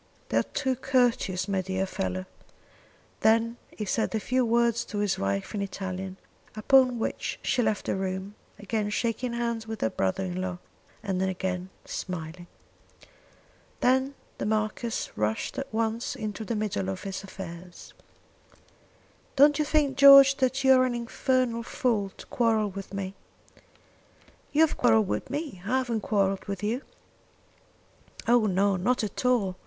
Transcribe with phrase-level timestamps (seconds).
[0.29, 2.25] "They are too courteous, my dear fellow."
[3.19, 6.17] Then he said a few words to his wife in Italian,
[6.55, 10.57] upon which she left the room, again shaking hands with her brother in law,
[11.03, 12.47] and again smiling.
[13.81, 17.93] Then the Marquis rushed at once into the middle of his affairs.
[19.35, 23.13] "Don't you think George that you are an infernal fool to quarrel with me."
[24.51, 25.61] "You have quarrelled with me.
[25.63, 26.81] I haven't quarrelled with you."
[28.27, 29.57] "Oh no; not at all!